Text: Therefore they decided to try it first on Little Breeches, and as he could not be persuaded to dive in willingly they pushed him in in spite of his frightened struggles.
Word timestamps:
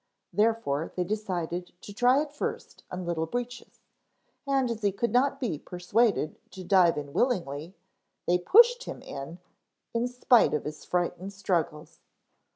Therefore 0.33 0.91
they 0.95 1.03
decided 1.03 1.79
to 1.81 1.93
try 1.93 2.23
it 2.23 2.33
first 2.33 2.83
on 2.89 3.05
Little 3.05 3.27
Breeches, 3.27 3.81
and 4.47 4.71
as 4.71 4.81
he 4.81 4.91
could 4.91 5.11
not 5.11 5.39
be 5.39 5.59
persuaded 5.59 6.37
to 6.53 6.63
dive 6.63 6.97
in 6.97 7.13
willingly 7.13 7.75
they 8.25 8.39
pushed 8.39 8.85
him 8.85 9.03
in 9.03 9.37
in 9.93 10.07
spite 10.07 10.55
of 10.55 10.63
his 10.65 10.85
frightened 10.85 11.33
struggles. 11.33 11.99